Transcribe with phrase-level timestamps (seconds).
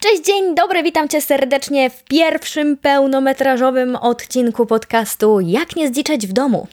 [0.00, 6.32] Cześć, dzień dobry, witam Cię serdecznie w pierwszym pełnometrażowym odcinku podcastu Jak nie zdziczeć w
[6.32, 6.66] domu.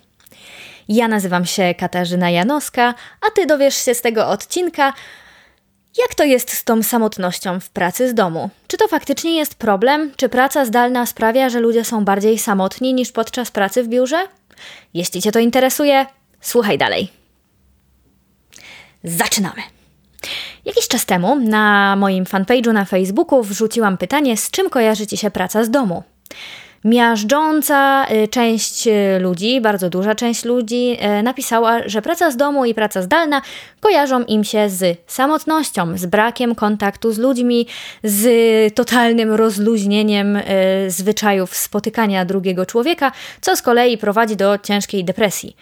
[0.90, 2.94] Ja nazywam się Katarzyna Janowska,
[3.28, 4.94] a Ty dowiesz się z tego odcinka,
[5.98, 8.50] jak to jest z tą samotnością w pracy z domu.
[8.68, 10.12] Czy to faktycznie jest problem?
[10.16, 14.28] Czy praca zdalna sprawia, że ludzie są bardziej samotni niż podczas pracy w biurze?
[14.94, 16.06] Jeśli Cię to interesuje,
[16.42, 17.10] słuchaj dalej.
[19.04, 19.62] Zaczynamy!
[20.66, 25.32] Jakiś czas temu na moim fanpage'u na Facebooku wrzuciłam pytanie, z czym kojarzy Ci się
[25.32, 26.04] praca z domu?
[26.86, 32.66] Miażdżąca y, część y, ludzi, bardzo duża część ludzi y, napisała, że praca z domu
[32.66, 33.42] i praca zdalna
[33.80, 37.68] kojarzą im się z samotnością, z brakiem kontaktu z ludźmi,
[38.04, 40.40] z totalnym rozluźnieniem
[40.88, 43.12] zwyczajów spotykania drugiego człowieka,
[43.42, 45.56] co z kolei prowadzi do ciężkiej depresji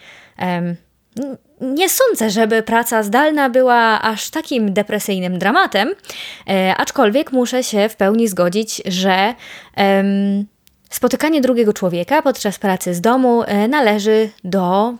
[1.60, 5.94] nie sądzę, żeby praca zdalna była aż takim depresyjnym dramatem,
[6.48, 9.34] e, aczkolwiek muszę się w pełni zgodzić, że
[10.90, 14.94] spotykanie drugiego człowieka podczas pracy z domu e, należy do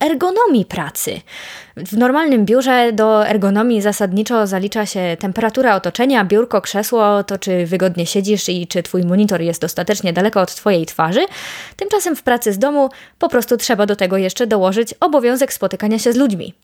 [0.00, 1.20] ergonomii pracy.
[1.76, 8.06] W normalnym biurze do ergonomii zasadniczo zalicza się temperatura otoczenia, biurko, krzesło, to czy wygodnie
[8.06, 11.26] siedzisz i czy twój monitor jest dostatecznie daleko od twojej twarzy.
[11.76, 16.12] Tymczasem w pracy z domu po prostu trzeba do tego jeszcze dołożyć obowiązek spotykania się
[16.12, 16.54] z ludźmi.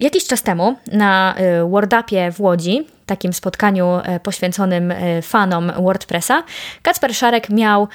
[0.00, 6.42] Jakiś czas temu na y, WordUpie w Łodzi, takim spotkaniu e, poświęconym e, fanom WordPressa,
[6.82, 7.88] Kacper Szarek miał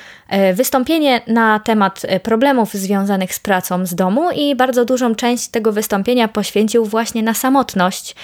[0.54, 6.28] wystąpienie na temat problemów związanych z pracą z domu i bardzo dużą część tego wystąpienia
[6.28, 8.16] poświęcił właśnie na samotność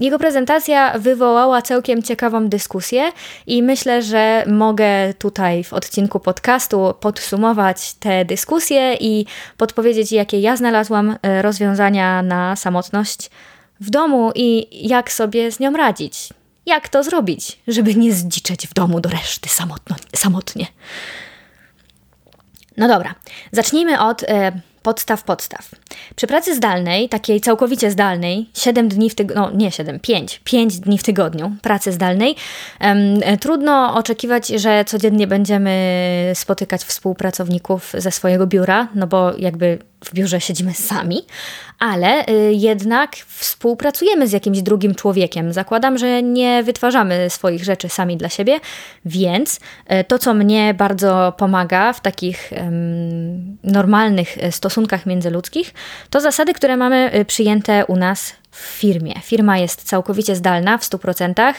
[0.00, 3.12] jego prezentacja wywołała całkiem ciekawą dyskusję
[3.46, 9.26] i myślę, że mogę tutaj w odcinku podcastu podsumować tę dyskusję i
[9.56, 13.30] podpowiedzieć, jakie ja znalazłam e, rozwiązania na samotność
[13.80, 16.28] w domu i jak sobie z nią radzić.
[16.66, 20.66] Jak to zrobić, żeby nie zdziczeć w domu do reszty samotno, samotnie.
[22.76, 23.14] No dobra,
[23.52, 24.52] zacznijmy od e,
[24.88, 25.70] podstaw podstaw.
[26.16, 30.78] Przy pracy zdalnej, takiej całkowicie zdalnej, 7 dni w tygodniu, no nie 7, 5, 5
[30.80, 32.36] dni w tygodniu pracy zdalnej,
[32.80, 35.74] um, trudno oczekiwać, że codziennie będziemy
[36.34, 41.26] spotykać współpracowników ze swojego biura, no bo jakby w biurze siedzimy sami,
[41.78, 45.52] ale y, jednak współpracujemy z jakimś drugim człowiekiem.
[45.52, 48.60] Zakładam, że nie wytwarzamy swoich rzeczy sami dla siebie,
[49.04, 52.50] więc y, to, co mnie bardzo pomaga w takich
[53.64, 55.74] normalnych y, stosunkach międzyludzkich,
[56.10, 58.32] to zasady, które mamy przyjęte u nas
[58.62, 59.14] w firmie.
[59.22, 61.54] Firma jest całkowicie zdalna w 100%,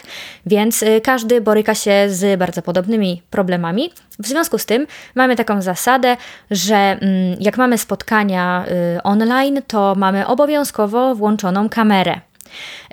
[0.45, 3.91] więc y, każdy boryka się z bardzo podobnymi problemami.
[4.19, 6.17] W związku z tym mamy taką zasadę,
[6.51, 8.65] że mm, jak mamy spotkania
[8.97, 12.21] y, online, to mamy obowiązkowo włączoną kamerę.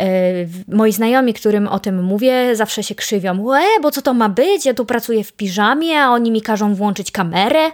[0.01, 3.43] Y, moi znajomi, którym o tym mówię, zawsze się krzywią.
[3.43, 4.67] Łe, bo co to ma być?
[4.67, 7.71] Ja tu pracuję w piżamie, a oni mi każą włączyć kamerę.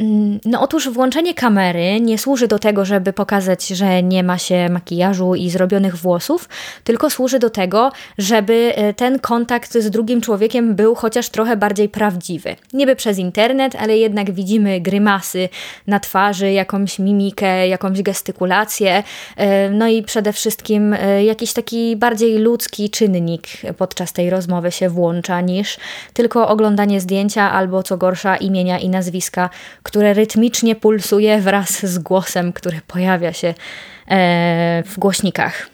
[0.00, 4.68] Mm, no otóż włączenie kamery nie służy do tego, żeby pokazać, że nie ma się
[4.68, 6.48] makijażu i zrobionych włosów,
[6.84, 11.88] tylko służy do tego, żeby e, ten kontakt z drugim człowiekiem był chociaż trochę bardziej
[11.88, 12.56] prawdziwy.
[12.72, 15.48] Niby przez internet, ale jednak widzimy grymasy
[15.86, 19.02] na twarzy, jakąś mimikę, jakąś gestykulację,
[19.36, 23.42] e, no i przede wszystkim e, jakiś taki bardziej ludzki czynnik
[23.78, 25.76] podczas tej rozmowy się włącza niż
[26.12, 29.50] tylko oglądanie zdjęcia albo co gorsza imienia i nazwiska
[29.88, 33.48] które rytmicznie pulsuje wraz z głosem, który pojawia się
[34.08, 35.70] e, w głośnikach.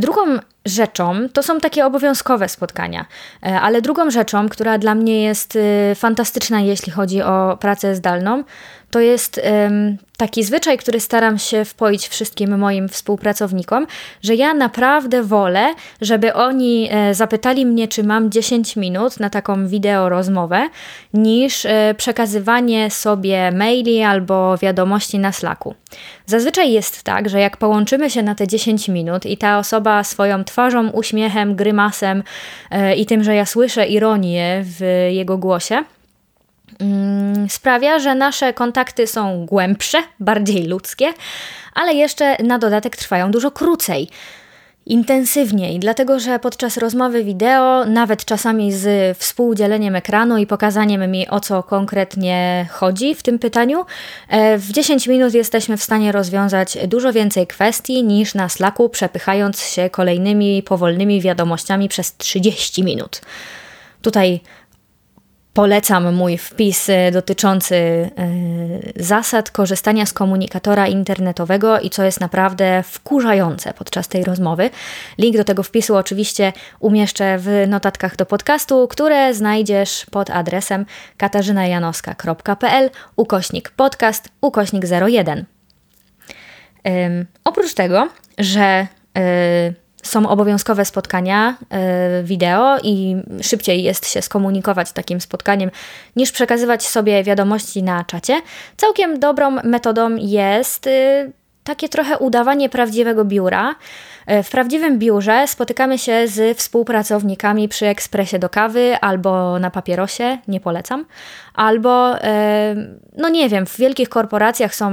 [0.00, 0.20] Drugą
[0.64, 3.06] rzeczą to są takie obowiązkowe spotkania,
[3.42, 8.44] e, ale drugą rzeczą, która dla mnie jest y, fantastyczna, jeśli chodzi o pracę zdalną,
[8.96, 9.40] to jest
[10.16, 13.86] taki zwyczaj, który staram się wpoić wszystkim moim współpracownikom,
[14.22, 19.66] że ja naprawdę wolę, żeby oni e, zapytali mnie, czy mam 10 minut na taką
[19.66, 20.68] wideo rozmowę,
[21.14, 25.74] niż e, przekazywanie sobie maili albo wiadomości na Slacku.
[26.26, 30.44] Zazwyczaj jest tak, że jak połączymy się na te 10 minut i ta osoba swoją
[30.44, 32.22] twarzą, uśmiechem, grymasem
[32.70, 35.84] e, i tym, że ja słyszę ironię w jego głosie,
[37.48, 41.12] sprawia, że nasze kontakty są głębsze, bardziej ludzkie,
[41.74, 44.08] ale jeszcze na dodatek trwają dużo krócej
[44.86, 51.40] intensywniej, dlatego że podczas rozmowy wideo, nawet czasami z współdzieleniem ekranu i pokazaniem mi o
[51.40, 53.84] co konkretnie chodzi w tym pytaniu,
[54.28, 59.62] e, w 10 minut jesteśmy w stanie rozwiązać dużo więcej kwestii niż na Slacku, przepychając
[59.62, 63.20] się kolejnymi powolnymi wiadomościami przez 30 minut.
[64.02, 64.40] Tutaj
[65.56, 68.10] Polecam mój wpis e, dotyczący e,
[68.96, 74.70] zasad korzystania z komunikatora internetowego i co jest naprawdę wkurzające podczas tej rozmowy.
[75.18, 80.86] Link do tego wpisu oczywiście umieszczę w notatkach do podcastu, które znajdziesz pod adresem
[81.16, 85.44] katarzynajanowska.pl ukośnik podcast ukośnik 01.
[87.44, 88.86] Oprócz tego, że
[89.18, 91.56] y, są obowiązkowe spotkania
[92.20, 95.70] y, wideo i szybciej jest się skomunikować takim spotkaniem
[96.16, 98.42] niż przekazywać sobie wiadomości na czacie.
[98.76, 101.32] Całkiem dobrą metodą jest y,
[101.64, 103.74] takie trochę udawanie prawdziwego biura.
[104.30, 110.38] Y, w prawdziwym biurze spotykamy się z współpracownikami przy ekspresie do kawy albo na papierosie,
[110.48, 111.04] nie polecam,
[111.54, 112.14] albo,
[113.16, 114.92] no nie wiem, w wielkich korporacjach są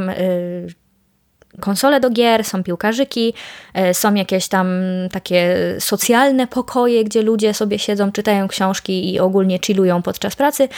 [1.60, 3.34] konsole do gier, są piłkarzyki,
[3.74, 4.68] e, są jakieś tam
[5.12, 10.70] takie socjalne pokoje, gdzie ludzie sobie siedzą, czytają książki i ogólnie chillują podczas pracy.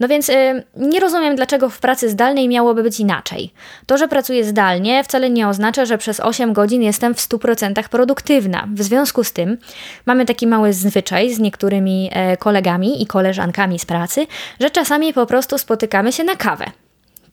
[0.00, 3.52] No więc e, nie rozumiem, dlaczego w pracy zdalnej miałoby być inaczej.
[3.86, 8.68] To, że pracuję zdalnie, wcale nie oznacza, że przez 8 godzin jestem w 100% produktywna.
[8.74, 9.58] W związku z tym
[10.06, 14.26] mamy taki mały zwyczaj z niektórymi e, kolegami i koleżankami z pracy,
[14.60, 16.81] że czasami po prostu spotykamy się na kawę.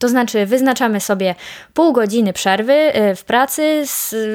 [0.00, 1.34] To znaczy, wyznaczamy sobie
[1.74, 3.84] pół godziny przerwy y, w pracy,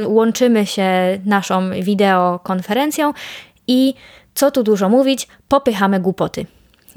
[0.05, 0.89] łączymy się
[1.25, 3.13] naszą wideokonferencją
[3.67, 3.93] i
[4.33, 6.45] co tu dużo mówić, popychamy głupoty.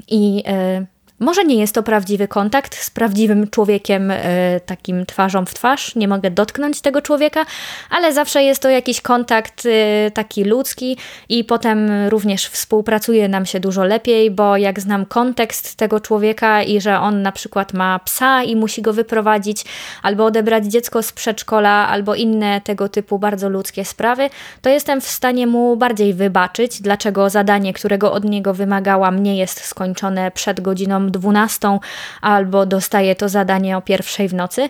[0.07, 0.43] I
[0.79, 0.85] y,
[1.19, 6.07] może nie jest to prawdziwy kontakt z prawdziwym człowiekiem, e, takim twarzą w twarz, nie
[6.07, 7.45] mogę dotknąć tego człowieka,
[7.89, 10.97] ale zawsze jest to jakiś kontakt e, taki ludzki
[11.29, 16.81] i potem również współpracuje nam się dużo lepiej, bo jak znam kontekst tego człowieka i
[16.81, 19.65] że on na przykład ma psa i musi go wyprowadzić,
[20.03, 24.29] albo odebrać dziecko z przedszkola, albo inne tego typu bardzo ludzkie sprawy,
[24.61, 29.65] to jestem w stanie mu bardziej wybaczyć, dlaczego zadanie, którego od niego wymagałam, nie jest
[29.65, 31.79] skończone przed godziną 12
[32.21, 34.69] albo dostaję to zadanie o pierwszej w nocy.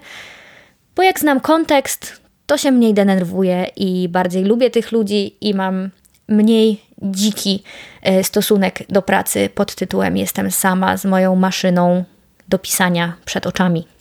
[0.95, 5.89] Bo jak znam kontekst, to się mniej denerwuję i bardziej lubię tych ludzi i mam
[6.27, 7.63] mniej dziki
[8.01, 12.03] e, stosunek do pracy pod tytułem Jestem sama z moją maszyną
[12.47, 13.98] do pisania przed oczami.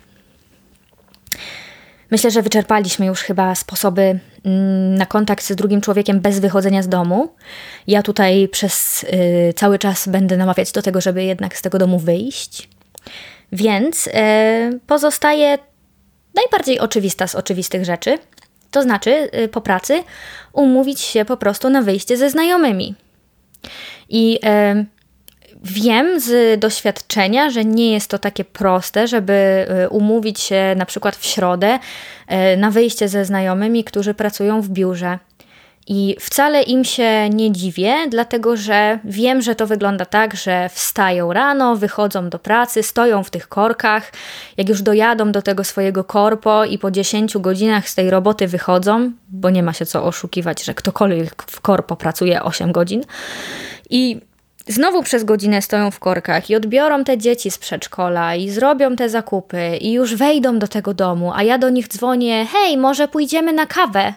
[2.10, 6.88] Myślę, że wyczerpaliśmy już chyba sposoby mm, na kontakt z drugim człowiekiem bez wychodzenia z
[6.88, 7.34] domu.
[7.86, 11.98] Ja tutaj przez y, cały czas będę namawiać do tego, żeby jednak z tego domu
[11.98, 12.68] wyjść.
[13.52, 14.10] Więc y,
[14.86, 15.58] pozostaje
[16.34, 18.18] najbardziej oczywista z oczywistych rzeczy,
[18.70, 20.04] to znaczy y, po pracy
[20.52, 22.94] umówić się po prostu na wyjście ze znajomymi.
[24.08, 24.86] I y,
[25.62, 31.16] Wiem z doświadczenia, że nie jest to takie proste, żeby y, umówić się na przykład
[31.16, 31.78] w środę
[32.54, 35.18] y, na wyjście ze znajomymi, którzy pracują w biurze.
[35.90, 41.32] I wcale im się nie dziwię, dlatego że wiem, że to wygląda tak, że wstają
[41.32, 44.12] rano, wychodzą do pracy, stoją w tych korkach.
[44.56, 49.12] Jak już dojadą do tego swojego korpo i po 10 godzinach z tej roboty wychodzą,
[49.28, 53.04] bo nie ma się co oszukiwać, że ktokolwiek w korpo pracuje 8 godzin.
[53.90, 54.20] I
[54.68, 59.08] znowu przez godzinę stoją w korkach i odbiorą te dzieci z przedszkola i zrobią te
[59.08, 63.52] zakupy i już wejdą do tego domu, a ja do nich dzwonię: hej, może pójdziemy
[63.52, 64.14] na kawę?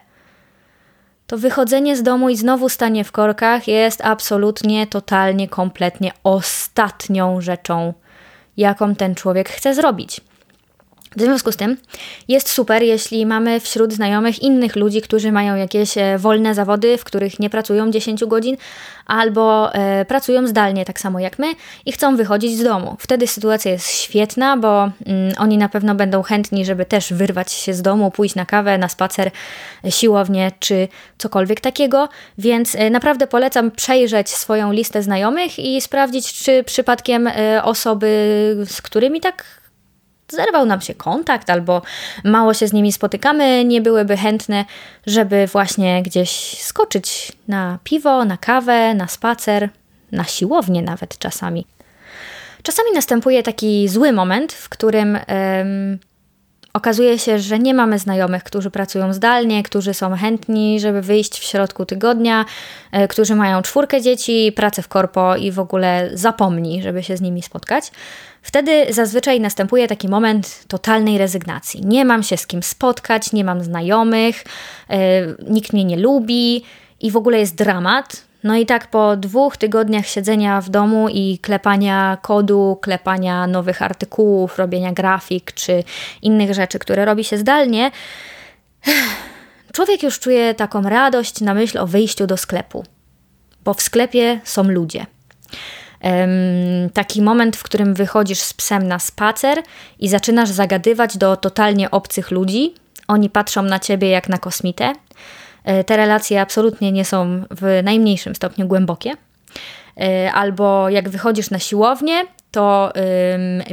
[1.27, 7.93] To wychodzenie z domu i znowu stanie w korkach jest absolutnie, totalnie, kompletnie ostatnią rzeczą,
[8.57, 10.21] jaką ten człowiek chce zrobić.
[11.15, 11.77] W związku z tym
[12.27, 17.03] jest super, jeśli mamy wśród znajomych innych ludzi, którzy mają jakieś e, wolne zawody, w
[17.03, 18.57] których nie pracują 10 godzin,
[19.05, 21.53] albo e, pracują zdalnie, tak samo jak my,
[21.85, 22.95] i chcą wychodzić z domu.
[22.99, 27.73] Wtedy sytuacja jest świetna, bo mm, oni na pewno będą chętni, żeby też wyrwać się
[27.73, 29.31] z domu, pójść na kawę, na spacer,
[29.89, 30.87] siłownię czy
[31.17, 32.09] cokolwiek takiego.
[32.37, 38.07] Więc e, naprawdę polecam przejrzeć swoją listę znajomych i sprawdzić, czy przypadkiem e, osoby,
[38.65, 39.60] z którymi tak
[40.31, 41.81] zerwał nam się kontakt albo
[42.23, 44.65] mało się z nimi spotykamy, nie byłyby chętne,
[45.05, 49.69] żeby właśnie gdzieś skoczyć na piwo, na kawę, na spacer,
[50.11, 51.65] na siłownię nawet czasami.
[52.63, 55.17] Czasami następuje taki zły moment, w którym
[56.73, 61.43] okazuje się, że nie mamy znajomych, którzy pracują zdalnie, którzy są chętni, żeby wyjść w
[61.43, 62.45] środku tygodnia,
[62.91, 67.21] e, którzy mają czwórkę dzieci, pracę w korpo i w ogóle zapomni, żeby się z
[67.21, 67.91] nimi spotkać.
[68.41, 71.85] Wtedy zazwyczaj następuje taki moment totalnej rezygnacji.
[71.85, 74.43] Nie mam się z kim spotkać, nie mam znajomych,
[74.89, 74.97] yy,
[75.49, 76.63] nikt mnie nie lubi
[76.99, 78.31] i w ogóle jest dramat.
[78.43, 84.57] No i tak po dwóch tygodniach siedzenia w domu i klepania kodu, klepania nowych artykułów,
[84.57, 85.83] robienia grafik czy
[86.21, 87.91] innych rzeczy, które robi się zdalnie,
[89.73, 92.83] człowiek już czuje taką radość na myśl o wyjściu do sklepu,
[93.63, 95.05] bo w sklepie są ludzie.
[96.93, 99.57] Taki moment, w którym wychodzisz z psem na spacer
[99.99, 102.73] i zaczynasz zagadywać do totalnie obcych ludzi.
[103.07, 104.93] Oni patrzą na ciebie jak na kosmitę.
[105.63, 109.11] E, te relacje absolutnie nie są w najmniejszym stopniu głębokie.
[109.97, 112.93] E, albo jak wychodzisz na siłownię, to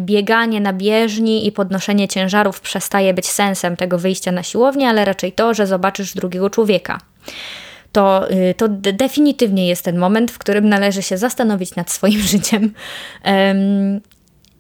[0.01, 5.33] bieganie na bieżni i podnoszenie ciężarów przestaje być sensem tego wyjścia na siłownię, ale raczej
[5.33, 6.99] to, że zobaczysz drugiego człowieka.
[7.93, 12.73] To, y, to definitywnie jest ten moment, w którym należy się zastanowić nad swoim życiem
[13.27, 14.01] ym,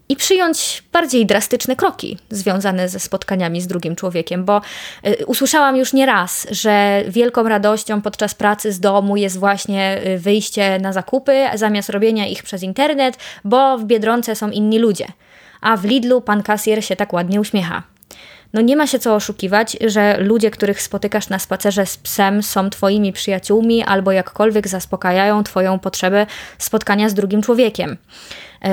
[0.08, 4.60] i przyjąć bardziej drastyczne kroki związane ze spotkaniami z drugim człowiekiem, bo
[5.06, 10.18] y, usłyszałam już nie raz, że wielką radością podczas pracy z domu jest właśnie y,
[10.18, 15.06] wyjście na zakupy zamiast robienia ich przez internet, bo w Biedronce są inni ludzie.
[15.60, 17.82] A w Lidlu pan kasjer się tak ładnie uśmiecha.
[18.52, 22.70] No nie ma się co oszukiwać, że ludzie, których spotykasz na spacerze z psem, są
[22.70, 26.26] twoimi przyjaciółmi albo jakkolwiek zaspokajają twoją potrzebę
[26.58, 27.96] spotkania z drugim człowiekiem.
[28.64, 28.70] Yy,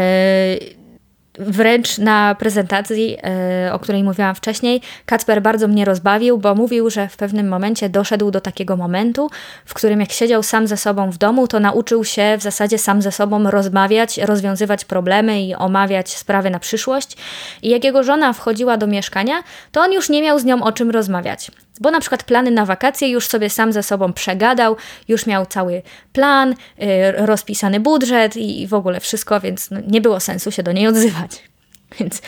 [1.39, 7.07] Wręcz na prezentacji, e, o której mówiłam wcześniej, Kacper bardzo mnie rozbawił, bo mówił, że
[7.07, 9.29] w pewnym momencie doszedł do takiego momentu,
[9.65, 13.01] w którym jak siedział sam ze sobą w domu, to nauczył się w zasadzie sam
[13.01, 17.17] ze sobą rozmawiać, rozwiązywać problemy i omawiać sprawy na przyszłość.
[17.61, 20.71] I jak jego żona wchodziła do mieszkania, to on już nie miał z nią o
[20.71, 21.51] czym rozmawiać.
[21.81, 24.75] Bo na przykład plany na wakacje już sobie sam ze sobą przegadał,
[25.07, 25.81] już miał cały
[26.13, 30.71] plan, yy, rozpisany budżet i, w ogóle wszystko, więc no, nie było sensu się do
[30.71, 31.31] niej odzywać.
[31.99, 32.21] Więc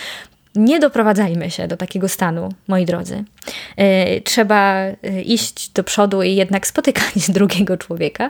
[0.56, 3.24] nie doprowadzajmy się do takiego stanu, moi drodzy.
[3.78, 8.30] Yy, trzeba yy, iść do przodu i jednak spotykać drugiego człowieka.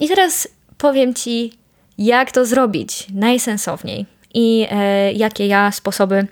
[0.00, 0.48] I teraz
[0.78, 1.52] powiem Ci,
[1.98, 6.26] jak to zrobić najsensowniej i e, jakie ja sposoby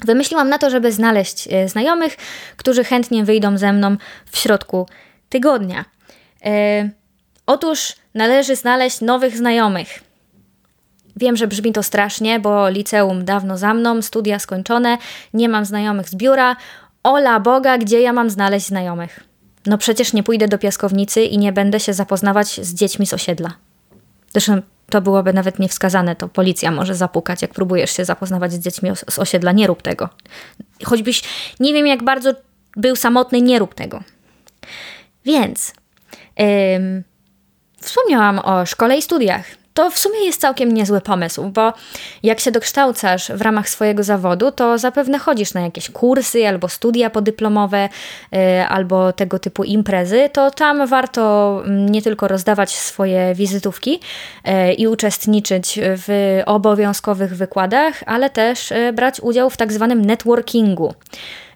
[0.00, 2.16] Wymyśliłam na to, żeby znaleźć e, znajomych,
[2.56, 3.96] którzy chętnie wyjdą ze mną
[4.30, 4.88] w środku
[5.28, 5.84] tygodnia.
[6.44, 6.90] E,
[7.46, 10.02] otóż należy znaleźć nowych znajomych.
[11.16, 14.98] Wiem, że brzmi to strasznie, bo liceum dawno za mną, studia skończone,
[15.34, 16.56] nie mam znajomych z biura.
[17.02, 19.20] Ola Boga, gdzie ja mam znaleźć znajomych?
[19.66, 23.52] No przecież nie pójdę do piaskownicy i nie będę się zapoznawać z dziećmi z osiedla.
[24.32, 28.90] Zresztą to byłoby nawet niewskazane, to policja może zapukać, jak próbujesz się zapoznawać z dziećmi
[29.10, 29.52] z osiedla.
[29.52, 30.08] Nie rób tego.
[30.84, 31.22] Choćbyś
[31.60, 32.34] nie wiem, jak bardzo
[32.76, 34.02] był samotny, nie rób tego.
[35.24, 35.74] Więc
[36.76, 37.04] ym,
[37.80, 41.72] wspomniałam o szkole i studiach to w sumie jest całkiem niezły pomysł, bo
[42.22, 47.10] jak się dokształcasz w ramach swojego zawodu, to zapewne chodzisz na jakieś kursy albo studia
[47.10, 47.88] podyplomowe,
[48.32, 54.00] yy, albo tego typu imprezy, to tam warto mm, nie tylko rozdawać swoje wizytówki
[54.44, 60.94] yy, i uczestniczyć w obowiązkowych wykładach, ale też yy, brać udział w tak zwanym networkingu.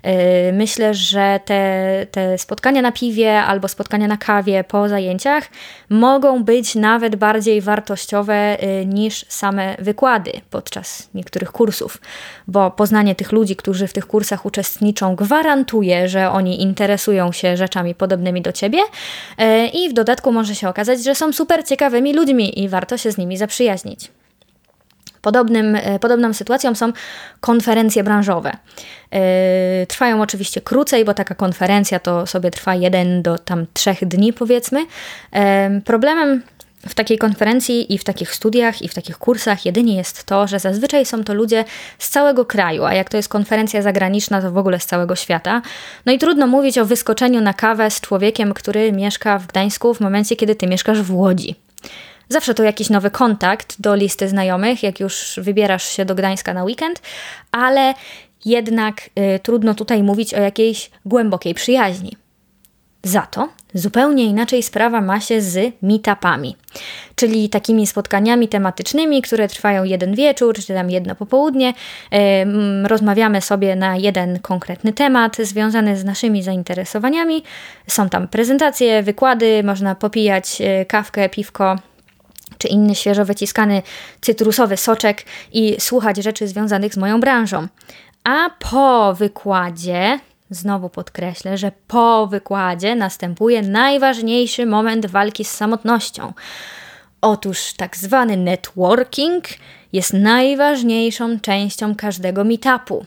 [0.07, 5.49] Y, myślę, że te, te spotkania na piwie albo spotkania na kawie po zajęciach
[5.89, 12.01] mogą być nawet bardziej wartościowe y, niż same wykłady podczas niektórych kursów,
[12.49, 17.95] bo poznanie tych ludzi, którzy w tych kursach uczestniczą, gwarantuje, że oni interesują się rzeczami
[17.95, 22.63] podobnymi do ciebie y, i w dodatku może się okazać, że są super ciekawymi ludźmi
[22.63, 24.11] i warto się z nimi zaprzyjaźnić.
[25.29, 26.93] Podobnym, e, podobną sytuacją są
[27.41, 28.53] konferencje branżowe.
[29.11, 34.33] E, trwają oczywiście krócej, bo taka konferencja to sobie trwa jeden do tam trzech dni,
[34.33, 34.87] powiedzmy.
[35.33, 36.43] E, problemem
[36.89, 40.59] w takiej konferencji i w takich studiach i w takich kursach jedynie jest to, że
[40.59, 41.65] zazwyczaj są to ludzie
[41.99, 45.63] z całego kraju, a jak to jest konferencja zagraniczna, to w ogóle z całego świata.
[46.07, 50.01] No i trudno mówić o wyskoczeniu na kawę z człowiekiem, który mieszka w Gdańsku w
[50.01, 51.55] momencie, kiedy ty mieszkasz w Łodzi.
[52.29, 56.65] Zawsze to jakiś nowy kontakt do listy znajomych, jak już wybierasz się do Gdańska na
[56.65, 57.03] weekend,
[57.53, 57.95] ale
[58.45, 62.17] jednak y, trudno tutaj mówić o jakiejś głębokiej przyjaźni.
[63.03, 66.57] Za to zupełnie inaczej sprawa ma się z meetupami,
[67.15, 71.71] czyli takimi spotkaniami tematycznymi, które trwają jeden wieczór, czy tam jedno popołudnie.
[71.71, 77.43] Y, rozmawiamy sobie na jeden konkretny temat związany z naszymi zainteresowaniami.
[77.87, 81.77] Są tam prezentacje, wykłady, można popijać y, kawkę, piwko,
[82.59, 83.83] czy inny świeżo wyciskany
[84.21, 87.69] cytrusowy soczek i słuchać rzeczy związanych z moją branżą.
[88.25, 90.19] A po wykładzie,
[90.51, 96.33] znowu podkreślę, że po wykładzie następuje najważniejszy moment walki z samotnością.
[97.21, 99.45] Otóż tak zwany networking
[99.93, 103.07] jest najważniejszą częścią każdego meetupu.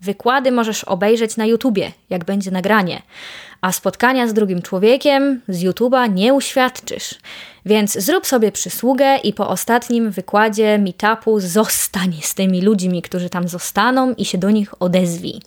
[0.00, 3.02] Wykłady możesz obejrzeć na YouTubie, jak będzie nagranie,
[3.60, 7.14] a spotkania z drugim człowiekiem z YouTube'a nie uświadczysz.
[7.66, 13.48] Więc zrób sobie przysługę i po ostatnim wykładzie meetupu zostań z tymi ludźmi, którzy tam
[13.48, 15.40] zostaną i się do nich odezwij.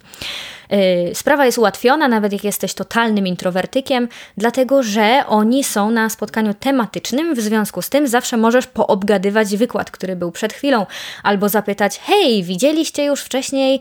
[0.74, 4.08] Y, sprawa jest ułatwiona, nawet jak jesteś totalnym introwertykiem,
[4.38, 9.92] dlatego że oni są na spotkaniu tematycznym, w związku z tym zawsze możesz poobgadywać wykład,
[9.92, 10.86] który był przed chwilą,
[11.24, 13.80] albo zapytać: Hej, widzieliście już wcześniej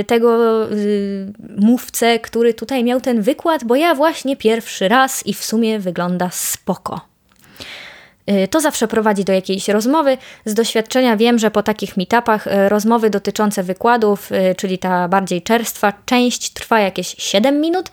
[0.00, 5.34] y, tego y, mówcę, który tutaj miał ten wykład, bo ja właśnie pierwszy raz i
[5.34, 7.11] w sumie wygląda spoko.
[8.30, 10.18] Y, to zawsze prowadzi do jakiejś rozmowy.
[10.44, 15.42] Z doświadczenia wiem, że po takich meetupach y, rozmowy dotyczące wykładów, y, czyli ta bardziej
[15.42, 17.90] czerstwa część trwa jakieś 7 minut,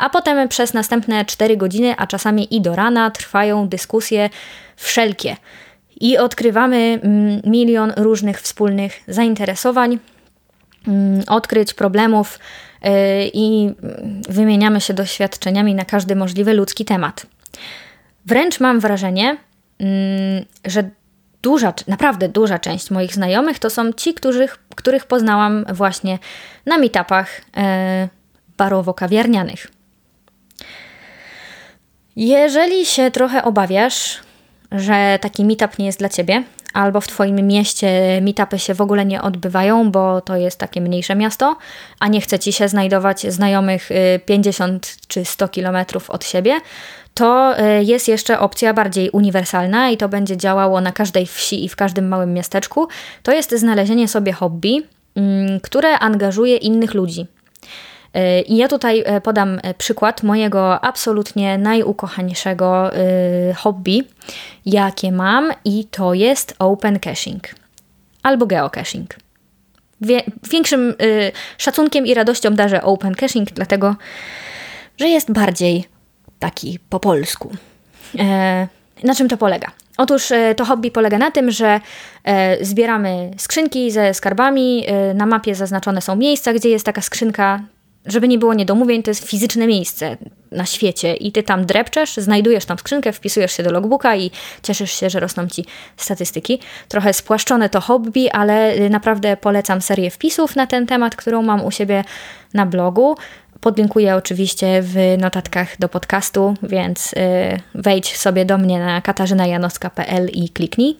[0.00, 4.30] a potem przez następne 4 godziny, a czasami i do rana trwają dyskusje
[4.76, 5.36] wszelkie.
[6.00, 9.98] I odkrywamy mm, milion różnych wspólnych zainteresowań,
[10.88, 12.38] mm, odkryć problemów
[13.32, 17.26] i mm, wymieniamy się doświadczeniami na każdy możliwy ludzki temat.
[18.26, 19.36] Wręcz mam wrażenie,
[19.78, 20.90] Mm, że
[21.42, 26.18] duża, naprawdę duża część moich znajomych to są ci, których, których poznałam właśnie
[26.66, 28.08] na meetupach e,
[28.58, 29.66] barowo-kawiarnianych.
[32.16, 34.20] Jeżeli się trochę obawiasz,
[34.72, 36.42] że taki meetup nie jest dla ciebie,
[36.72, 41.16] albo w Twoim mieście meetupy się w ogóle nie odbywają, bo to jest takie mniejsze
[41.16, 41.56] miasto,
[42.00, 43.88] a nie chce Ci się znajdować znajomych
[44.26, 46.60] 50 y, czy 100 kilometrów od siebie,
[47.16, 51.68] to e, jest jeszcze opcja bardziej uniwersalna i to będzie działało na każdej wsi i
[51.68, 52.88] w każdym małym miasteczku.
[53.22, 54.82] To jest znalezienie sobie hobby,
[55.14, 57.26] mm, które angażuje innych ludzi.
[58.14, 62.90] E, I ja tutaj e, podam przykład mojego absolutnie najukochańszego
[63.56, 64.04] hobby,
[64.66, 67.48] jakie mam, i to jest open caching
[68.22, 69.16] albo geocaching.
[70.50, 70.94] Większym
[71.58, 73.96] szacunkiem i radością darzę open caching, dlatego
[74.98, 75.95] że jest bardziej
[76.38, 77.50] taki po polsku.
[78.18, 78.68] E,
[79.02, 79.70] na czym to polega?
[79.96, 81.80] Otóż e, to hobby polega na tym, że
[82.24, 84.86] e, zbieramy skrzynki ze skarbami.
[85.14, 87.60] Na mapie zaznaczone są miejsca, gdzie jest taka skrzynka.
[88.06, 90.16] Żeby nie było niedomówień, to jest fizyczne miejsce
[90.52, 94.30] na świecie i ty tam drepczesz, znajdujesz tam skrzynkę, wpisujesz się do logbooka i
[94.62, 95.64] cieszysz się, że rosną ci
[95.96, 96.58] statystyki.
[96.88, 101.70] Trochę spłaszczone to hobby, ale naprawdę polecam serię wpisów na ten temat, którą mam u
[101.70, 102.04] siebie
[102.54, 103.16] na blogu.
[103.60, 107.16] Podlinkuję oczywiście w notatkach do podcastu, więc y,
[107.74, 110.96] wejdź sobie do mnie na katarzynajanowska.pl i kliknij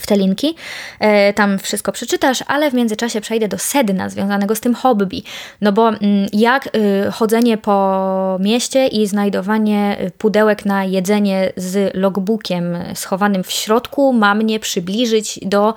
[0.00, 0.54] w te linki.
[1.00, 5.22] E, tam wszystko przeczytasz, ale w międzyczasie przejdę do sedna związanego z tym hobby.
[5.60, 6.00] No bo mm,
[6.32, 14.12] jak y, chodzenie po mieście i znajdowanie pudełek na jedzenie z logbookiem schowanym w środku
[14.12, 15.74] ma mnie przybliżyć do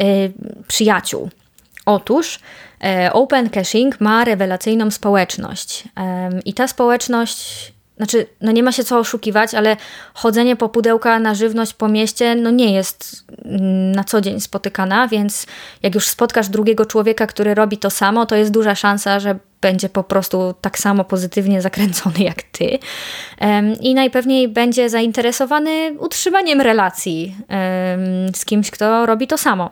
[0.00, 0.32] y,
[0.68, 1.30] przyjaciół.
[1.86, 2.38] Otóż
[3.12, 5.84] open Caching ma rewelacyjną społeczność.
[6.44, 9.76] I ta społeczność znaczy, no nie ma się co oszukiwać, ale
[10.14, 15.08] chodzenie po pudełka na żywność po mieście, no nie jest mm, na co dzień spotykana,
[15.08, 15.46] więc
[15.82, 19.88] jak już spotkasz drugiego człowieka, który robi to samo, to jest duża szansa, że będzie
[19.88, 22.78] po prostu tak samo pozytywnie zakręcony jak ty.
[23.80, 27.36] I najpewniej będzie zainteresowany utrzymaniem relacji
[28.34, 29.70] z kimś, kto robi to samo.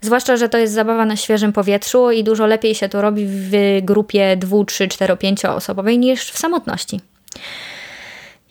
[0.00, 3.50] Zwłaszcza, że to jest zabawa na świeżym powietrzu i dużo lepiej się to robi w
[3.82, 7.00] grupie 2, 3, 4, 5 osobowej niż w samotności.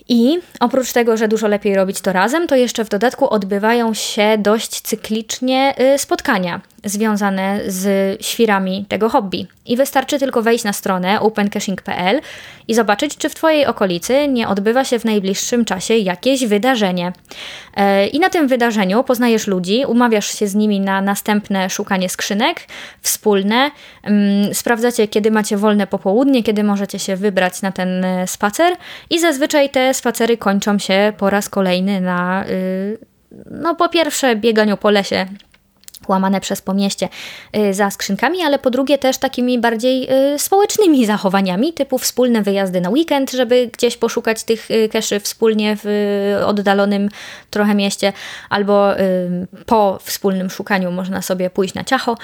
[0.09, 4.37] I oprócz tego, że dużo lepiej robić to razem, to jeszcze w dodatku odbywają się
[4.37, 9.47] dość cyklicznie y, spotkania związane z świrami tego hobby.
[9.65, 12.21] I wystarczy tylko wejść na stronę opencaching.pl
[12.67, 17.13] i zobaczyć, czy w Twojej okolicy nie odbywa się w najbliższym czasie jakieś wydarzenie.
[17.75, 22.67] E, I na tym wydarzeniu poznajesz ludzi, umawiasz się z nimi na następne szukanie skrzynek
[23.01, 23.71] wspólne,
[24.03, 28.73] mm, sprawdzacie, kiedy macie wolne popołudnie, kiedy możecie się wybrać na ten e, spacer
[29.09, 32.97] i zazwyczaj te spacery kończą się po raz kolejny na, y,
[33.51, 35.25] no po pierwsze, bieganiu po lesie
[36.07, 37.09] łamane przez pomieście
[37.57, 42.81] y, za skrzynkami, ale po drugie też takimi bardziej y, społecznymi zachowaniami, typu wspólne wyjazdy
[42.81, 47.09] na weekend, żeby gdzieś poszukać tych y, keszy wspólnie w oddalonym
[47.49, 48.13] trochę mieście,
[48.49, 48.91] albo
[49.65, 52.17] po wspólnym szukaniu można sobie pójść na ciacho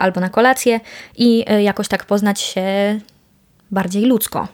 [0.00, 0.80] albo na kolację
[1.16, 2.64] i jakoś tak poznać się
[3.70, 4.48] bardziej ludzko.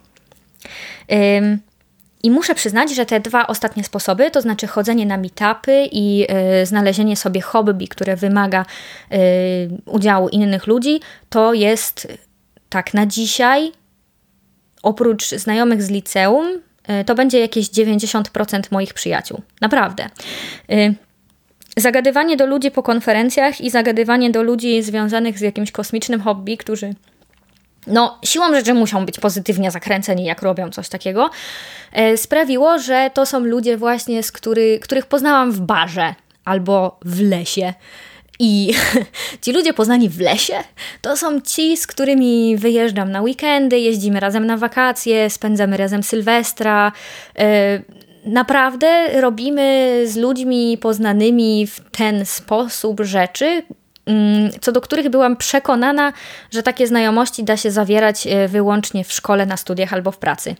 [2.22, 6.26] I muszę przyznać, że te dwa ostatnie sposoby, to znaczy chodzenie na meetupy i
[6.62, 8.64] y, znalezienie sobie hobby, które wymaga
[9.12, 9.16] y,
[9.86, 12.08] udziału innych ludzi, to jest
[12.68, 13.72] tak na dzisiaj,
[14.82, 16.46] oprócz znajomych z liceum,
[17.00, 19.40] y, to będzie jakieś 90% moich przyjaciół.
[19.60, 20.08] Naprawdę.
[21.76, 26.94] Zagadywanie do ludzi po konferencjach i zagadywanie do ludzi związanych z jakimś kosmicznym hobby, którzy
[27.86, 31.30] no, siłą rzeczy muszą być pozytywnie zakręceni, jak robią coś takiego,
[31.92, 36.14] e, sprawiło, że to są ludzie właśnie, z który, których poznałam w barze
[36.44, 37.74] albo w lesie.
[38.38, 38.74] I
[39.42, 40.54] ci ludzie poznani w lesie
[41.00, 46.92] to są ci, z którymi wyjeżdżam na weekendy, jeździmy razem na wakacje, spędzamy razem Sylwestra.
[47.38, 47.82] E,
[48.24, 53.62] naprawdę robimy z ludźmi poznanymi w ten sposób rzeczy,
[54.60, 56.12] co do których byłam przekonana,
[56.50, 60.56] że takie znajomości da się zawierać e, wyłącznie w szkole, na studiach albo w pracy.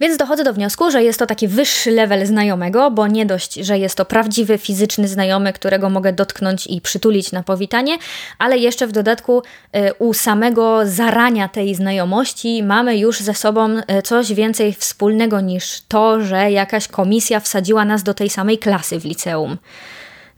[0.00, 3.78] Więc dochodzę do wniosku, że jest to taki wyższy level znajomego, bo nie dość, że
[3.78, 7.98] jest to prawdziwy fizyczny znajomy, którego mogę dotknąć i przytulić na powitanie,
[8.38, 14.02] ale jeszcze w dodatku e, u samego zarania tej znajomości mamy już ze sobą e,
[14.02, 19.04] coś więcej wspólnego niż to, że jakaś komisja wsadziła nas do tej samej klasy w
[19.04, 19.56] liceum.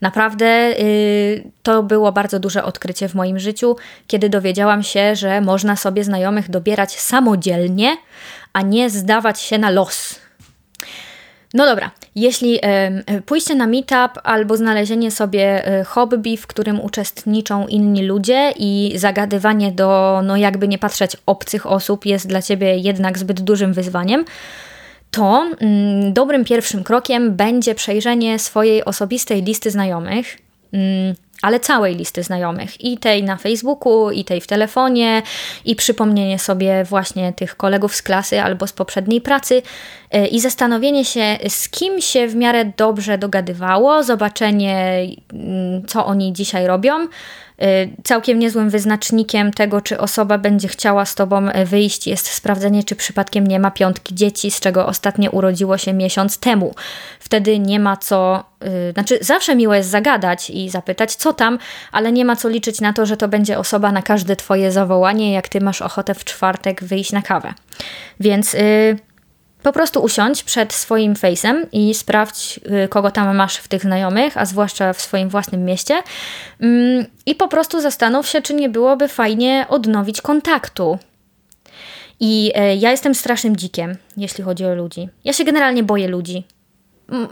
[0.01, 3.75] Naprawdę yy, to było bardzo duże odkrycie w moim życiu,
[4.07, 7.97] kiedy dowiedziałam się, że można sobie znajomych dobierać samodzielnie,
[8.53, 10.19] a nie zdawać się na los.
[11.53, 17.67] No dobra, jeśli y, pójście na meetup albo znalezienie sobie y, hobby, w którym uczestniczą
[17.67, 23.17] inni ludzie i zagadywanie do, no jakby nie patrzeć, obcych osób jest dla ciebie jednak
[23.17, 24.25] zbyt dużym wyzwaniem,
[25.11, 30.37] to mm, dobrym pierwszym krokiem będzie przejrzenie swojej osobistej listy znajomych.
[30.73, 35.21] Mm, ale całej listy znajomych, i tej na Facebooku, i tej w telefonie,
[35.65, 39.61] i przypomnienie sobie właśnie tych kolegów z klasy albo z poprzedniej pracy,
[40.11, 46.33] e, i zastanowienie się, z kim się w miarę dobrze dogadywało, zobaczenie, mm, co oni
[46.33, 47.07] dzisiaj robią,
[48.03, 52.95] całkiem niezłym wyznacznikiem tego, czy osoba będzie chciała z tobą e, wyjść, jest sprawdzenie, czy
[52.95, 56.75] przypadkiem nie ma piątki dzieci, z czego ostatnie urodziło się miesiąc temu.
[57.19, 61.59] Wtedy nie ma co, yy, znaczy zawsze miło jest zagadać i zapytać, co tam,
[61.91, 65.33] ale nie ma co liczyć na to, że to będzie osoba na każde twoje zawołanie,
[65.33, 67.53] jak ty masz ochotę w czwartek wyjść na kawę.
[68.19, 68.53] Więc.
[68.53, 69.08] Yy,
[69.63, 74.37] po prostu usiądź przed swoim face'em i sprawdź, y, kogo tam masz w tych znajomych,
[74.37, 76.03] a zwłaszcza w swoim własnym mieście.
[76.61, 80.99] Mm, I po prostu zastanów się, czy nie byłoby fajnie odnowić kontaktu.
[82.19, 85.09] I e, ja jestem strasznym dzikiem, jeśli chodzi o ludzi.
[85.23, 86.43] Ja się generalnie boję ludzi.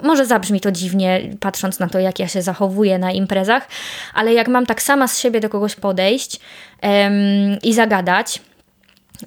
[0.04, 3.68] Może zabrzmi to dziwnie, patrząc na to, jak ja się zachowuję na imprezach,
[4.14, 6.40] ale jak mam tak sama z siebie do kogoś podejść
[7.64, 8.42] i zagadać,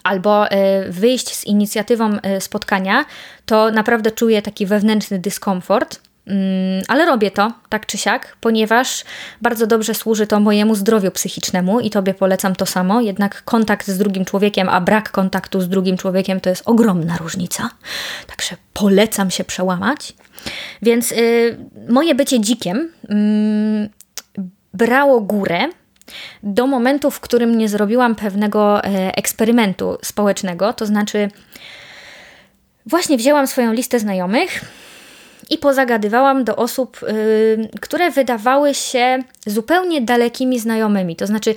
[0.02, 3.04] albo e, wyjść z inicjatywą e, spotkania,
[3.46, 6.00] to naprawdę czuję taki wewnętrzny dyskomfort.
[6.26, 9.04] Mm, ale robię to tak czy siak, ponieważ
[9.42, 13.00] bardzo dobrze służy to mojemu zdrowiu psychicznemu i Tobie polecam to samo.
[13.00, 17.70] Jednak kontakt z drugim człowiekiem, a brak kontaktu z drugim człowiekiem to jest ogromna różnica.
[18.26, 20.12] Także polecam się przełamać.
[20.82, 23.90] Więc y, moje bycie dzikiem y,
[24.74, 25.68] brało górę
[26.42, 31.28] do momentu, w którym nie zrobiłam pewnego e, eksperymentu społecznego, to znaczy
[32.86, 34.60] właśnie wzięłam swoją listę znajomych
[35.50, 41.16] i pozagadywałam do osób, yy, które wydawały się zupełnie dalekimi znajomymi.
[41.16, 41.54] To znaczy,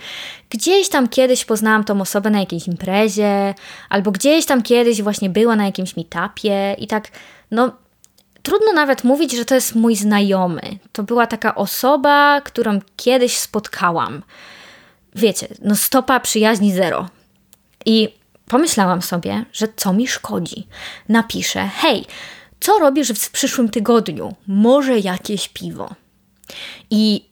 [0.49, 3.53] gdzieś tam kiedyś poznałam tą osobę na jakiejś imprezie,
[3.89, 7.07] albo gdzieś tam kiedyś właśnie była na jakimś meetupie i tak,
[7.51, 7.82] no.
[8.43, 10.61] Trudno nawet mówić, że to jest mój znajomy.
[10.91, 14.23] To była taka osoba, którą kiedyś spotkałam
[15.15, 17.09] wiecie, no stopa przyjaźni zero.
[17.85, 18.09] I
[18.45, 20.67] pomyślałam sobie, że co mi szkodzi.
[21.09, 22.05] Napiszę, hej,
[22.59, 24.35] co robisz w przyszłym tygodniu?
[24.47, 25.95] Może jakieś piwo.
[26.89, 27.25] I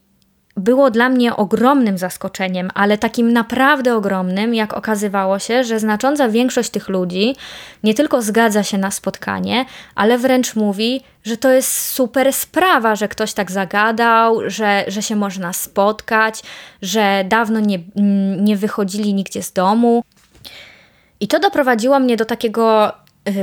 [0.58, 6.70] było dla mnie ogromnym zaskoczeniem, ale takim naprawdę ogromnym, jak okazywało się, że znacząca większość
[6.70, 7.36] tych ludzi
[7.84, 13.08] nie tylko zgadza się na spotkanie, ale wręcz mówi, że to jest super sprawa, że
[13.08, 16.44] ktoś tak zagadał, że, że się można spotkać,
[16.82, 17.80] że dawno nie,
[18.38, 20.04] nie wychodzili nigdzie z domu.
[21.20, 22.92] I to doprowadziło mnie do takiego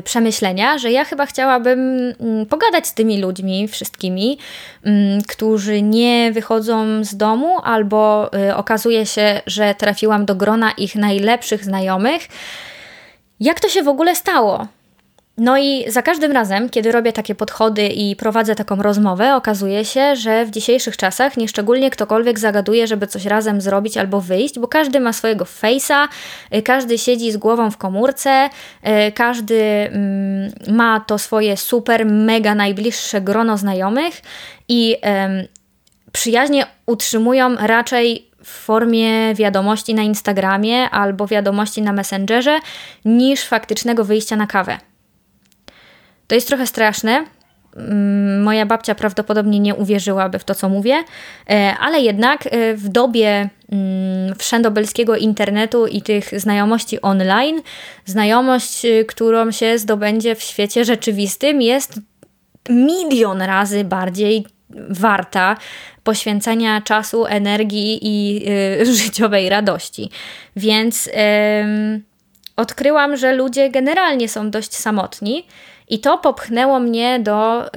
[0.04, 1.78] przemyślenia, że ja chyba chciałabym
[2.20, 4.38] mm, pogadać z tymi ludźmi, wszystkimi,
[4.84, 10.94] mm, którzy nie wychodzą z domu, albo y, okazuje się, że trafiłam do grona ich
[10.94, 12.28] najlepszych znajomych.
[13.40, 14.66] Jak to się w ogóle stało?
[15.38, 20.16] No i za każdym razem, kiedy robię takie podchody i prowadzę taką rozmowę, okazuje się,
[20.16, 25.01] że w dzisiejszych czasach nieszczególnie ktokolwiek zagaduje, żeby coś razem zrobić albo wyjść, bo każdy
[25.01, 26.09] ma swojego face'a,
[26.55, 28.48] y, każdy siedzi z głową w komórce,
[29.09, 34.22] y, każdy mm, ma to swoje super, mega najbliższe grono znajomych
[34.68, 34.96] i
[36.12, 42.59] przyjaźnie utrzymują raczej w formie wiadomości na Instagramie albo wiadomości na Messengerze
[43.05, 44.88] niż faktycznego wyjścia na kawę.
[46.28, 47.24] To jest trochę straszne.
[47.76, 51.04] Mm, moja babcia prawdopodobnie nie uwierzyłaby w to, co mówię,
[51.50, 57.62] e, ale jednak e, w dobie mm, wszędobelskiego internetu i tych znajomości online,
[58.04, 62.00] znajomość, y, którą się zdobędzie w świecie rzeczywistym, jest
[62.68, 64.46] milion razy bardziej
[64.90, 65.56] warta
[66.04, 68.44] poświęcenia czasu, energii i
[68.80, 70.10] y, życiowej radości.
[70.56, 71.10] Więc y,
[72.56, 75.46] odkryłam, że ludzie generalnie są dość samotni.
[75.88, 77.70] I to popchnęło mnie do y,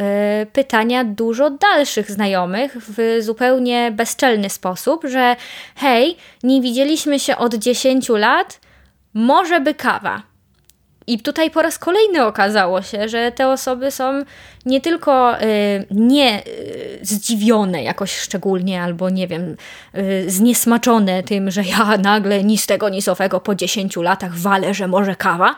[0.46, 5.36] pytania dużo dalszych znajomych w zupełnie bezczelny sposób, że
[5.76, 8.60] hej, nie widzieliśmy się od 10 lat,
[9.14, 10.32] może by kawa.
[11.08, 14.24] I tutaj po raz kolejny okazało się, że te osoby są
[14.66, 19.56] nie tylko y, nie y, zdziwione jakoś szczególnie, albo nie wiem,
[19.98, 24.38] y, zniesmaczone tym, że ja nagle ni z tego, ni z owego po 10 latach
[24.38, 25.56] walę, że może kawa,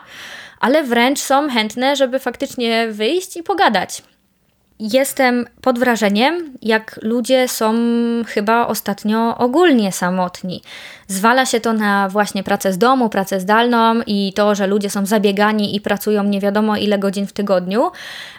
[0.64, 4.02] ale wręcz są chętne, żeby faktycznie wyjść i pogadać.
[4.78, 7.74] Jestem pod wrażeniem, jak ludzie są
[8.26, 10.62] chyba ostatnio ogólnie samotni.
[11.06, 15.06] Zwala się to na właśnie pracę z domu, pracę zdalną i to, że ludzie są
[15.06, 17.90] zabiegani i pracują nie wiadomo ile godzin w tygodniu,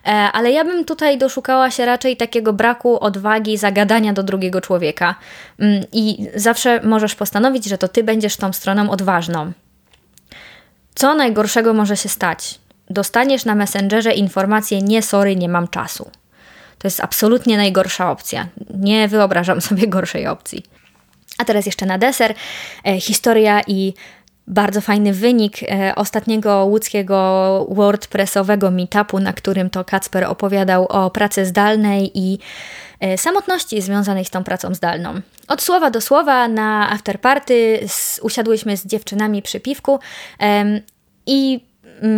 [0.06, 5.16] e, ale ja bym tutaj doszukała się raczej takiego braku odwagi zagadania do drugiego człowieka.
[5.60, 9.52] Mm, I zawsze możesz postanowić, że to ty będziesz tą stroną odważną.
[10.96, 12.60] Co najgorszego może się stać?
[12.90, 16.12] Dostaniesz na Messengerze informację: Nie, sorry, nie mam czasu.
[16.78, 18.48] To jest absolutnie najgorsza opcja.
[18.74, 20.64] Nie wyobrażam sobie gorszej opcji.
[21.38, 22.34] A teraz jeszcze na deser.
[22.88, 23.94] E, historia i
[24.48, 31.46] bardzo fajny wynik e, ostatniego łódzkiego WordPressowego meetupu, na którym to Kacper opowiadał o pracy
[31.46, 32.40] zdalnej i
[33.00, 35.22] e, samotności związanej z tą pracą zdalną.
[35.48, 37.80] Od słowa do słowa na afterparty
[38.22, 40.00] usiadłyśmy z dziewczynami przy piwku
[41.26, 41.66] i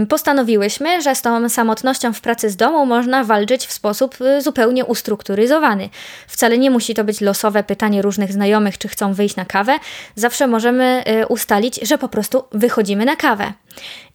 [0.09, 4.85] postanowiłyśmy, że z tą samotnością w pracy z domu można walczyć w sposób y, zupełnie
[4.85, 5.89] ustrukturyzowany.
[6.27, 9.79] Wcale nie musi to być losowe pytanie różnych znajomych, czy chcą wyjść na kawę.
[10.15, 13.53] Zawsze możemy y, ustalić, że po prostu wychodzimy na kawę.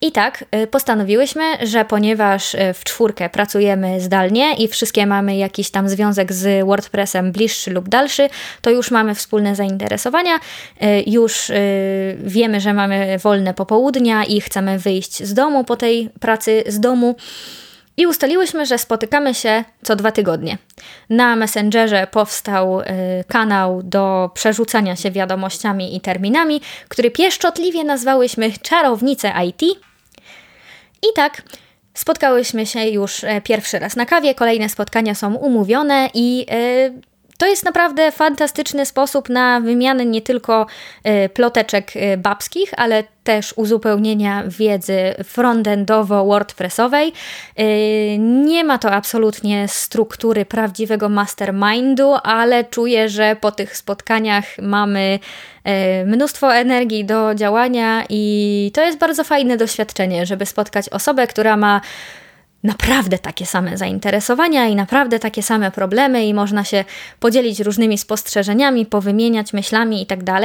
[0.01, 5.89] I tak y, postanowiłyśmy, że ponieważ w czwórkę pracujemy zdalnie i wszystkie mamy jakiś tam
[5.89, 8.29] związek z WordPressem bliższy lub dalszy,
[8.61, 10.39] to już mamy wspólne zainteresowania,
[11.07, 11.51] już
[12.19, 17.17] wiemy, że mamy wolne popołudnia i chcemy wyjść z domu, po tej pracy z domu.
[17.97, 20.59] I ustaliłyśmy, że spotykamy się co dwa tygodnie.
[21.11, 22.85] Na Messengerze powstał y,
[23.29, 29.63] kanał do przerzucania się wiadomościami i terminami, który pieszczotliwie nazwałyśmy Czarownice IT.
[31.03, 31.43] I tak
[31.95, 37.12] spotkałyśmy się już e, pierwszy raz na kawie, kolejne spotkania są umówione i y,
[37.43, 40.67] to jest naprawdę fantastyczny sposób na wymianę nie tylko
[41.07, 47.13] y, ploteczek y, babskich, ale też uzupełnienia wiedzy frontendowo-wordpressowej.
[47.61, 55.19] Y, nie ma to absolutnie struktury prawdziwego mastermindu, ale czuję, że po tych spotkaniach mamy
[56.07, 61.81] mnóstwo energii do działania i to jest bardzo fajne doświadczenie, żeby spotkać osobę, która ma
[62.63, 66.85] naprawdę takie same zainteresowania i naprawdę takie same problemy, i można się
[67.21, 70.25] podzielić różnymi spostrzeżeniami, powymieniać myślami itd.
[70.25, 70.43] Tak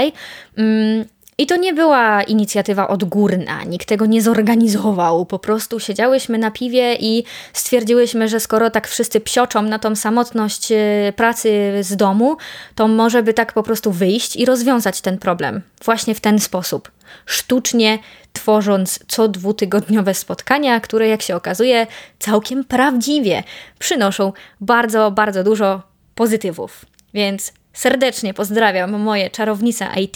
[0.57, 1.05] mm,
[1.37, 5.25] I to nie była inicjatywa odgórna, nikt tego nie zorganizował.
[5.25, 10.71] Po prostu siedziałyśmy na piwie i stwierdziłyśmy, że skoro tak wszyscy psioczą na tą samotność
[10.71, 12.37] y, pracy z domu,
[12.75, 16.91] to może by tak po prostu wyjść i rozwiązać ten problem właśnie w ten sposób.
[17.25, 17.99] Sztucznie
[18.33, 21.87] tworząc co dwutygodniowe spotkania, które jak się okazuje
[22.19, 23.43] całkiem prawdziwie
[23.79, 25.81] przynoszą bardzo, bardzo dużo
[26.15, 26.85] pozytywów.
[27.13, 30.15] Więc serdecznie pozdrawiam moje czarownice IT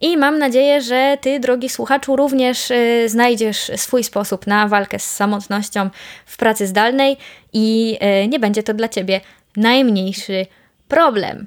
[0.00, 5.14] i mam nadzieję, że Ty, drogi słuchaczu, również y, znajdziesz swój sposób na walkę z
[5.14, 5.90] samotnością
[6.26, 7.16] w pracy zdalnej
[7.52, 9.20] i y, nie będzie to dla Ciebie
[9.56, 10.46] najmniejszy
[10.88, 11.46] problem.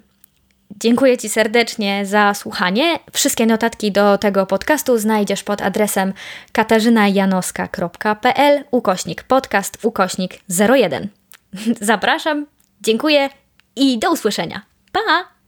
[0.78, 3.00] Dziękuję Ci serdecznie za słuchanie.
[3.14, 6.14] Wszystkie notatki do tego podcastu znajdziesz pod adresem
[6.52, 11.08] katarzynajanoska.pl ukośnik podcast ukośnik 01.
[11.82, 12.46] Zapraszam,
[12.82, 13.30] dziękuję
[13.76, 14.62] i do usłyszenia.
[14.92, 15.39] Pa!